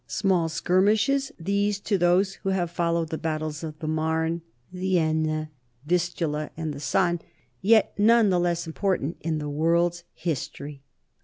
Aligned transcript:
Small 0.07 0.49
skirmishes 0.49 1.31
these, 1.39 1.79
to 1.81 1.95
those 1.95 2.33
who 2.41 2.49
have 2.49 2.71
followed 2.71 3.09
the 3.09 3.19
battles 3.19 3.63
of 3.63 3.77
the 3.77 3.87
Marne, 3.87 4.41
the 4.73 4.95
Aisne, 4.97 5.25
the 5.27 5.49
Vistula, 5.85 6.49
and 6.57 6.73
the 6.73 6.79
San, 6.79 7.19
yet 7.61 7.93
none 7.99 8.31
the 8.31 8.39
less 8.39 8.65
important 8.65 9.17
in 9.19 9.37
the 9.37 9.47
world's 9.47 10.03
history! 10.15 10.81